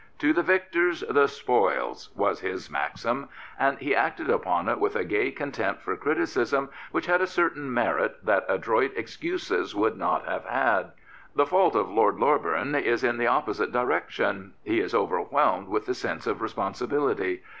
[0.23, 5.03] "To the victors the spoils" was his maxim, and he acted upon it with a
[5.05, 10.45] gay contempt for criticism which had a certain merit that adroit excuses would not have
[10.45, 10.85] had.
[10.85, 14.53] Prophets, Priests, and Kings The fault of Lord Loreburn is in the opposite direction.
[14.63, 17.43] He is overwhelmed with the sense of responsibility.